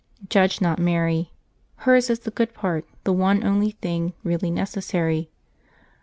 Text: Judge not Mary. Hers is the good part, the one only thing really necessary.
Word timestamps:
Judge 0.29 0.59
not 0.61 0.79
Mary. 0.79 1.29
Hers 1.75 2.09
is 2.09 2.21
the 2.21 2.31
good 2.31 2.55
part, 2.55 2.85
the 3.03 3.13
one 3.13 3.43
only 3.43 3.69
thing 3.69 4.13
really 4.23 4.49
necessary. 4.49 5.29